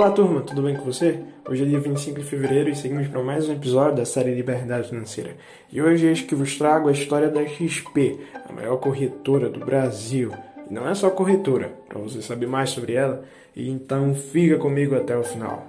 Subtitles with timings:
[0.00, 1.22] Olá turma, tudo bem com você?
[1.46, 4.88] Hoje é dia 25 de fevereiro e seguimos para mais um episódio da série Liberdade
[4.88, 5.36] Financeira.
[5.70, 8.18] E hoje é que vos trago a história da XP,
[8.48, 10.32] a maior corretora do Brasil.
[10.70, 14.96] E não é só corretora, para você saber mais sobre ela, e então fica comigo
[14.96, 15.68] até o final.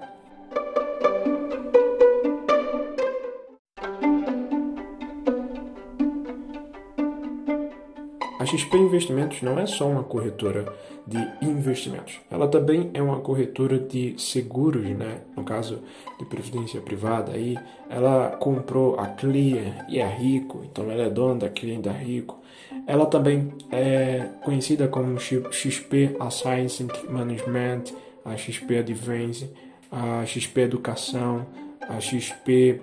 [8.40, 10.74] A XP Investimentos não é só uma corretora
[11.06, 15.22] de investimentos, ela também é uma corretora de seguros, né?
[15.36, 15.82] no caso
[16.20, 17.34] de previdência privada.
[17.34, 17.58] Aí
[17.90, 21.92] ela comprou a Clear e a Rico, então ela é dona da Clear e da
[21.92, 22.40] Rico.
[22.88, 27.84] Ela também é conhecida como XP Asset Management,
[28.24, 29.50] a XP Advance,
[29.92, 31.46] a XP Educação,
[31.82, 32.80] a XP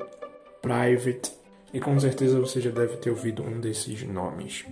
[0.61, 1.33] Private,
[1.73, 4.65] e com certeza você já deve ter ouvido um desses nomes.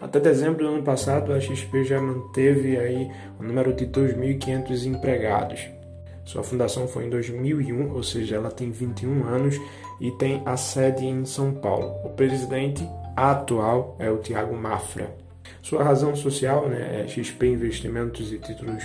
[0.00, 5.68] Até dezembro do ano passado, a XP já manteve aí o número de 2.500 empregados.
[6.24, 9.60] Sua fundação foi em 2001, ou seja, ela tem 21 anos
[10.00, 11.94] e tem a sede em São Paulo.
[12.04, 15.14] O presidente atual é o Tiago Mafra.
[15.60, 18.82] Sua razão social né, é XP Investimentos e Títulos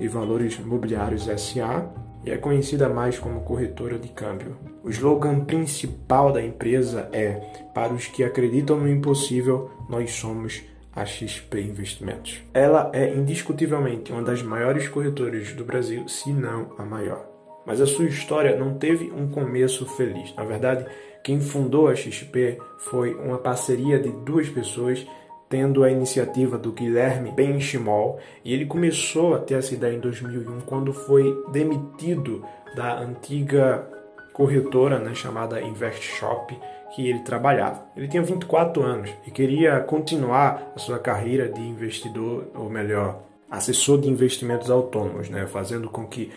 [0.00, 1.86] e Valores Mobiliários SA
[2.26, 4.56] e é conhecida mais como corretora de câmbio.
[4.82, 7.34] O slogan principal da empresa é:
[7.72, 12.42] Para os que acreditam no impossível, nós somos a XP Investimentos.
[12.52, 17.24] Ela é indiscutivelmente uma das maiores corretoras do Brasil, se não a maior.
[17.64, 20.34] Mas a sua história não teve um começo feliz.
[20.34, 20.86] Na verdade,
[21.22, 25.06] quem fundou a XP foi uma parceria de duas pessoas
[25.48, 30.60] tendo a iniciativa do Guilherme Benchimol, e ele começou a ter essa ideia em 2001
[30.62, 32.44] quando foi demitido
[32.74, 33.86] da antiga
[34.32, 36.56] corretora né, chamada Invest Shop
[36.94, 37.86] que ele trabalhava.
[37.96, 43.98] Ele tinha 24 anos e queria continuar a sua carreira de investidor, ou melhor, assessor
[44.00, 46.30] de investimentos autônomos, né, fazendo com que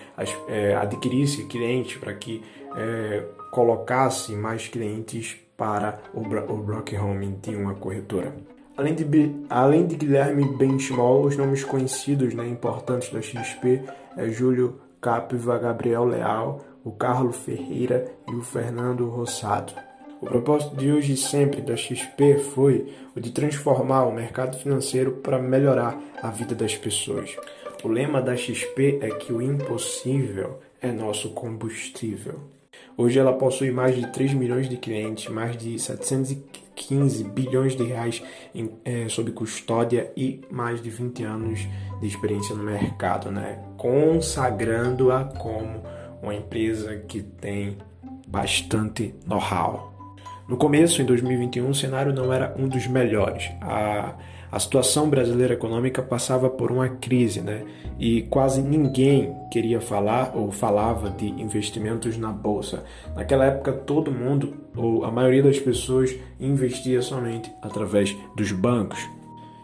[0.47, 2.43] é, adquirisse clientes para que
[2.75, 8.33] é, colocasse mais clientes para o, o Brock Home de uma corretora.
[8.79, 13.81] Além de, além de Guilherme Benchimol, os nomes conhecidos né, importantes da XP
[14.15, 19.73] é Júlio Capiva, Gabriel Leal, o Carlos Ferreira e o Fernando Rossado.
[20.21, 25.11] O propósito de hoje e sempre da XP foi o de transformar o mercado financeiro
[25.11, 27.35] para melhorar a vida das pessoas.
[27.83, 32.35] O lema da XP é que o impossível é nosso combustível.
[32.95, 37.83] Hoje ela possui mais de 3 milhões de clientes, mais de 750 15 bilhões de
[37.83, 38.23] reais
[38.55, 41.67] em, é, sob custódia e mais de 20 anos
[41.99, 43.59] de experiência no mercado, né?
[43.77, 45.83] consagrando-a como
[46.21, 47.77] uma empresa que tem
[48.27, 49.93] bastante know-how.
[50.47, 53.51] No começo, em 2021, o cenário não era um dos melhores.
[53.61, 54.15] A
[54.51, 57.63] a situação brasileira econômica passava por uma crise, né?
[57.99, 62.83] E quase ninguém queria falar ou falava de investimentos na bolsa.
[63.15, 68.99] Naquela época, todo mundo, ou a maioria das pessoas, investia somente através dos bancos.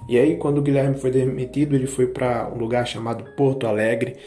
[0.08, 4.18] E aí, quando o Guilherme foi demitido, ele foi para um lugar chamado Porto Alegre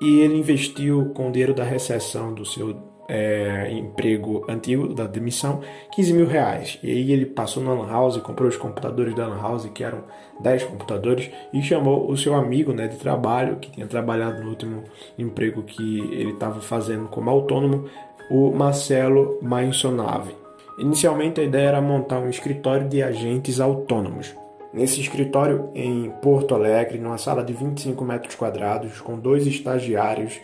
[0.00, 5.60] e ele investiu com o dinheiro da recessão do seu é, emprego antigo da demissão,
[5.92, 6.78] 15 mil reais.
[6.82, 10.04] E aí ele passou na Lan House, comprou os computadores da Lan House, que eram
[10.40, 14.84] 10 computadores, e chamou o seu amigo né, de trabalho, que tinha trabalhado no último
[15.18, 17.88] emprego que ele estava fazendo como autônomo,
[18.30, 20.34] o Marcelo Mainsonave.
[20.78, 24.34] Inicialmente a ideia era montar um escritório de agentes autônomos.
[24.74, 30.38] Nesse escritório em Porto Alegre, numa sala de 25 metros quadrados, com dois estagiários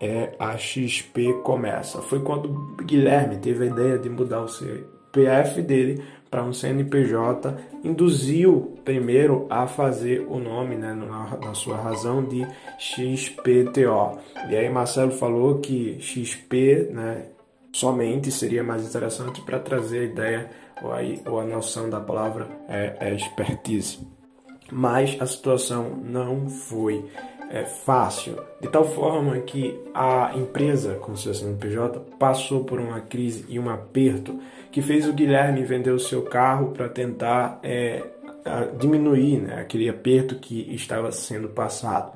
[0.00, 2.02] é, a XP começa.
[2.02, 8.78] Foi quando Guilherme teve a ideia de mudar o CPF dele para um CNPJ, induziu
[8.84, 12.46] primeiro a fazer o nome, né, na, na, sua razão de
[12.78, 14.18] XPTO.
[14.50, 17.26] E aí Marcelo falou que XP, né,
[17.72, 20.50] somente seria mais interessante para trazer a ideia
[20.82, 23.98] ou, aí, ou a noção da palavra é expertise.
[24.70, 27.04] Mas a situação não foi
[27.50, 33.44] é, fácil, de tal forma que a empresa, com seu CNPJ, passou por uma crise
[33.48, 34.38] e um aperto
[34.70, 38.02] que fez o Guilherme vender o seu carro para tentar é,
[38.78, 42.12] diminuir né, aquele aperto que estava sendo passado.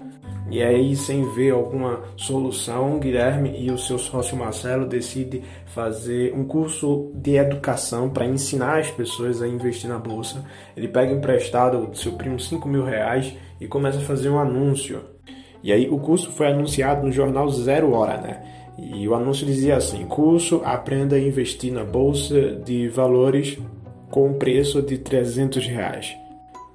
[0.50, 6.44] E aí, sem ver alguma solução, Guilherme e o seu sócio Marcelo decidem fazer um
[6.44, 10.44] curso de educação para ensinar as pessoas a investir na bolsa.
[10.76, 15.00] Ele pega emprestado do seu primo 5 mil reais e começa a fazer um anúncio
[15.62, 18.42] e aí o curso foi anunciado no jornal Zero Hora, né?
[18.78, 23.58] E o anúncio dizia assim: curso Aprenda a investir na bolsa de valores
[24.10, 26.16] com preço de 300 reais.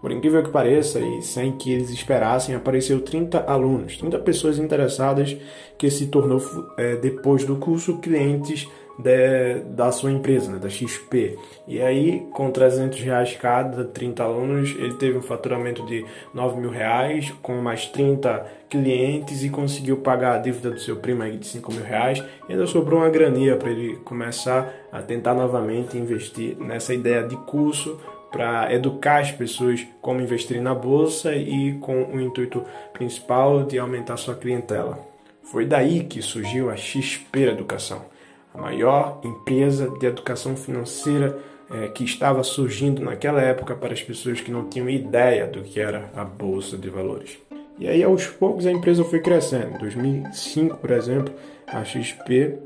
[0.01, 5.35] Por incrível que pareça, e sem que eles esperassem, apareceu 30 alunos, 30 pessoas interessadas
[5.79, 6.39] que se tornou
[6.77, 11.37] é, depois do curso clientes de, da sua empresa, né, da XP.
[11.67, 16.69] E aí, com 300 reais cada, 30 alunos, ele teve um faturamento de 9 mil
[16.69, 21.47] reais, com mais 30 clientes e conseguiu pagar a dívida do seu primo aí de
[21.47, 22.23] 5 mil reais.
[22.47, 27.35] E ainda sobrou uma graninha para ele começar a tentar novamente investir nessa ideia de
[27.37, 27.99] curso
[28.31, 34.17] para educar as pessoas como investir na bolsa e com o intuito principal de aumentar
[34.17, 34.99] sua clientela.
[35.43, 38.14] Foi daí que surgiu a XP Educação
[38.55, 41.37] a maior empresa de educação financeira
[41.69, 45.79] é, que estava surgindo naquela época para as pessoas que não tinham ideia do que
[45.79, 47.37] era a bolsa de valores.
[47.77, 49.75] E aí, aos poucos, a empresa foi crescendo.
[49.75, 51.33] Em 2005, por exemplo,
[51.67, 52.57] a XP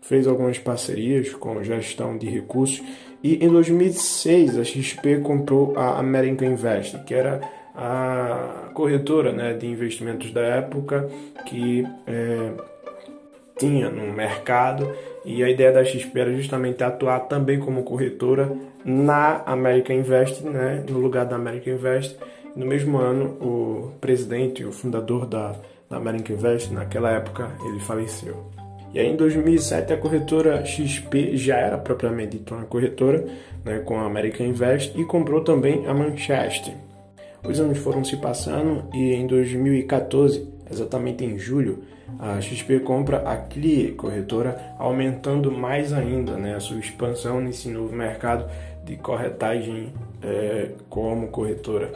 [0.00, 2.82] fez algumas parcerias com gestão de recursos
[3.22, 7.40] e em 2006 a XP comprou a American Invest, que era
[7.74, 11.08] a corretora né, de investimentos da época
[11.46, 12.52] que é,
[13.58, 14.90] tinha no mercado
[15.24, 18.52] e a ideia da XP era justamente atuar também como corretora
[18.84, 22.18] na American Invest, né, no lugar da American Invest.
[22.54, 25.56] No mesmo ano, o presidente, o fundador da,
[25.88, 28.52] da American Invest, naquela época, ele faleceu.
[28.92, 33.24] E aí, em 2007, a corretora XP já era propriamente dita uma corretora,
[33.64, 36.74] né, com a American Invest, e comprou também a Manchester.
[37.42, 41.84] Os anos foram se passando e em 2014, exatamente em julho,
[42.18, 47.94] a XP compra a CLIE, corretora, aumentando mais ainda né, a sua expansão nesse novo
[47.94, 48.48] mercado
[48.84, 51.92] de corretagem é, como corretora.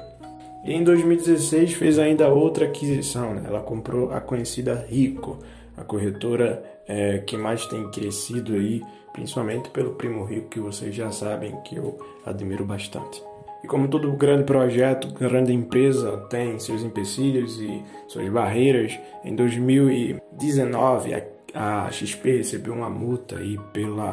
[0.65, 3.43] E em 2016 fez ainda outra aquisição, né?
[3.47, 5.38] ela comprou a conhecida Rico,
[5.76, 8.82] a corretora é, que mais tem crescido aí,
[9.12, 13.28] principalmente pelo Primo Rico, que vocês já sabem que eu admiro bastante.
[13.63, 21.15] E como todo grande projeto, grande empresa tem seus empecilhos e suas barreiras, em 2019
[21.55, 24.13] a XP recebeu uma multa aí pela,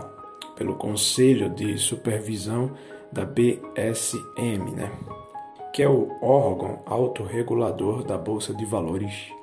[0.55, 2.71] pelo Conselho de Supervisão
[3.11, 4.91] da BSM, né?
[5.71, 9.34] que é o órgão autorregulador da Bolsa de Valores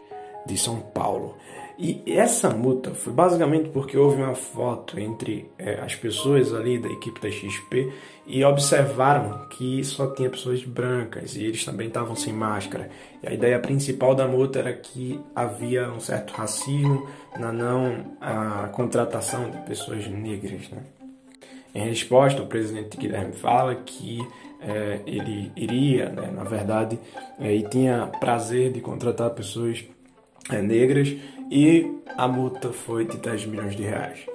[0.46, 1.36] de São Paulo.
[1.78, 6.88] E essa multa foi basicamente porque houve uma foto entre é, as pessoas ali da
[6.88, 7.92] equipe da XP
[8.26, 12.90] e observaram que só tinha pessoas brancas e eles também estavam sem máscara.
[13.22, 17.08] E a ideia principal da multa era que havia um certo racismo
[17.38, 20.68] na não a contratação de pessoas negras.
[20.70, 20.82] Né?
[21.74, 24.18] Em resposta, o presidente Guilherme fala que
[24.60, 26.98] é, ele iria, né, na verdade,
[27.40, 29.84] é, e tinha prazer de contratar pessoas
[30.50, 31.14] negras
[31.50, 34.26] e a multa foi de 10 milhões de reais.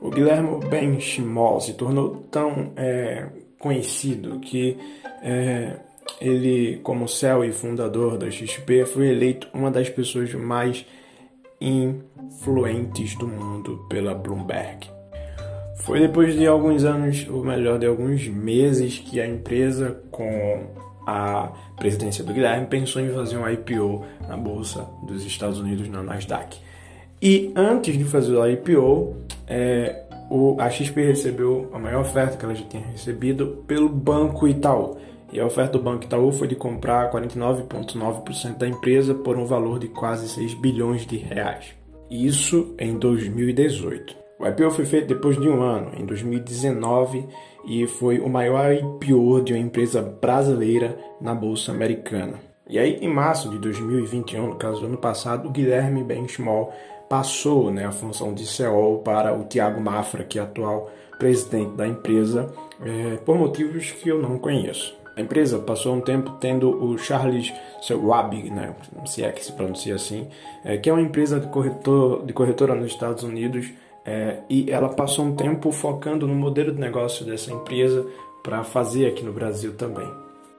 [0.00, 3.28] O Guilherme Benchimol se tornou tão é,
[3.58, 4.76] conhecido que
[5.22, 5.76] é,
[6.20, 10.84] ele, como CEO e fundador da XP, foi eleito uma das pessoas mais
[11.60, 14.90] influentes do mundo pela Bloomberg.
[15.76, 20.66] Foi depois de alguns anos, ou melhor, de alguns meses, que a empresa, com
[21.06, 26.02] a presidência do Guilherme pensou em fazer um IPO na bolsa dos Estados Unidos na
[26.02, 26.58] Nasdaq.
[27.20, 29.16] E antes de fazer o IPO,
[29.46, 34.48] é, o, a XP recebeu a maior oferta que ela já tinha recebido pelo Banco
[34.48, 34.96] Itaú.
[35.32, 39.78] E a oferta do Banco Itaú foi de comprar 49,9% da empresa por um valor
[39.78, 41.74] de quase 6 bilhões de reais.
[42.10, 44.21] Isso em 2018.
[44.42, 47.28] O IPO foi feito depois de um ano, em 2019,
[47.64, 52.40] e foi o maior IPO de uma empresa brasileira na Bolsa Americana.
[52.68, 56.72] E aí, em março de 2021, no caso do ano passado, o Guilherme Benchimol
[57.08, 61.86] passou né, a função de CEO para o Tiago Mafra, que é atual presidente da
[61.86, 62.52] empresa,
[62.84, 64.92] é, por motivos que eu não conheço.
[65.16, 68.74] A empresa passou um tempo tendo o Charles Schwab, né,
[69.06, 70.26] se é que se pronuncia assim,
[70.64, 73.70] é, que é uma empresa de, corretor, de corretora nos Estados Unidos
[74.04, 78.06] é, e ela passou um tempo focando no modelo de negócio dessa empresa
[78.42, 80.08] para fazer aqui no Brasil também.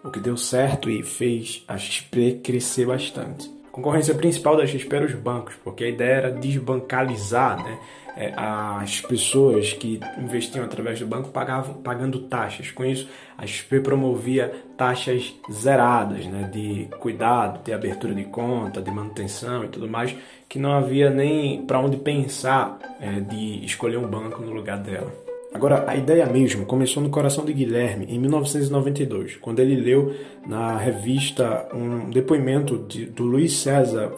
[0.04, 3.50] O que deu certo e fez a XP crescer bastante.
[3.68, 7.80] A concorrência principal da XP era os bancos, porque a ideia era desbancalizar né,
[8.16, 12.70] é, as pessoas que investiam através do banco pagavam pagando taxas.
[12.72, 18.92] Com isso, a XP promovia taxas zeradas né, de cuidado, de abertura de conta, de
[18.92, 20.16] manutenção e tudo mais,
[20.54, 25.12] que não havia nem para onde pensar é, de escolher um banco no lugar dela.
[25.52, 30.14] Agora, a ideia mesmo começou no coração de Guilherme em 1992, quando ele leu
[30.46, 34.14] na revista um depoimento de, do Luiz César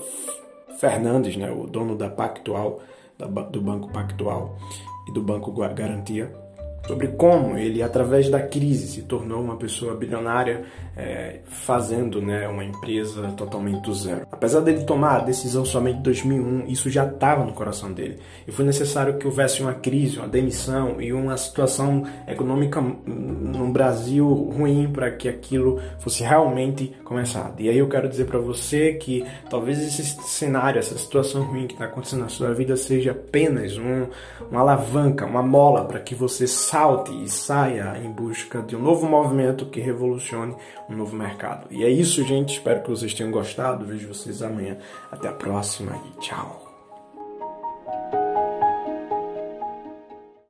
[0.77, 2.81] Fernandes, né, o dono da Pactual,
[3.49, 4.57] do Banco Pactual
[5.07, 6.29] e do Banco Garantia,
[6.87, 10.63] sobre como ele, através da crise, se tornou uma pessoa bilionária,
[10.95, 14.25] é, fazendo né, uma empresa totalmente do zero.
[14.31, 18.19] Apesar dele tomar a decisão somente em 2001, isso já estava no coração dele.
[18.47, 24.27] E foi necessário que houvesse uma crise, uma demissão e uma situação econômica no Brasil
[24.27, 27.59] ruim para que aquilo fosse realmente começado.
[27.59, 31.73] E aí eu quero dizer para você que talvez esse cenário, essa situação ruim que
[31.73, 34.07] está acontecendo na sua vida seja apenas um,
[34.49, 39.07] uma alavanca, uma mola para que você salte e saia em busca de um novo
[39.07, 40.57] movimento que revolucione
[40.89, 41.67] um novo mercado.
[41.71, 42.55] E é isso, gente.
[42.55, 43.85] Espero que vocês tenham gostado.
[43.85, 44.77] Vejo vocês amanhã.
[45.09, 46.64] Até a próxima e tchau.